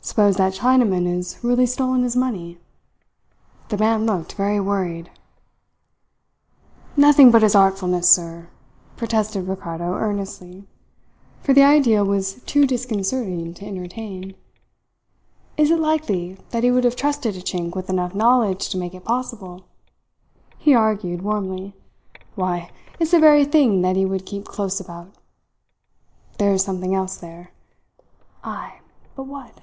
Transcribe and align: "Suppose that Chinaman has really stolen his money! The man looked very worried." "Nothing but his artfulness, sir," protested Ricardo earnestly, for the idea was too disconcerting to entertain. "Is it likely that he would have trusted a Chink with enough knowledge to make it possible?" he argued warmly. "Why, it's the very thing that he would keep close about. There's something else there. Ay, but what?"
"Suppose 0.00 0.36
that 0.36 0.54
Chinaman 0.54 1.04
has 1.14 1.38
really 1.44 1.66
stolen 1.66 2.02
his 2.02 2.16
money! 2.16 2.56
The 3.68 3.76
man 3.76 4.06
looked 4.06 4.32
very 4.32 4.58
worried." 4.58 5.10
"Nothing 6.96 7.30
but 7.30 7.42
his 7.42 7.54
artfulness, 7.54 8.08
sir," 8.08 8.48
protested 8.96 9.46
Ricardo 9.46 9.92
earnestly, 9.96 10.66
for 11.42 11.52
the 11.52 11.62
idea 11.62 12.06
was 12.06 12.42
too 12.44 12.66
disconcerting 12.66 13.52
to 13.52 13.66
entertain. 13.66 14.34
"Is 15.58 15.70
it 15.70 15.78
likely 15.78 16.38
that 16.52 16.64
he 16.64 16.70
would 16.70 16.84
have 16.84 16.96
trusted 16.96 17.36
a 17.36 17.40
Chink 17.42 17.74
with 17.76 17.90
enough 17.90 18.14
knowledge 18.14 18.70
to 18.70 18.78
make 18.78 18.94
it 18.94 19.04
possible?" 19.04 19.66
he 20.56 20.74
argued 20.74 21.20
warmly. 21.20 21.74
"Why, 22.34 22.70
it's 22.98 23.10
the 23.10 23.20
very 23.20 23.44
thing 23.44 23.82
that 23.82 23.94
he 23.96 24.06
would 24.06 24.24
keep 24.24 24.46
close 24.46 24.80
about. 24.80 25.14
There's 26.38 26.64
something 26.64 26.94
else 26.94 27.18
there. 27.18 27.50
Ay, 28.42 28.80
but 29.14 29.24
what?" 29.24 29.60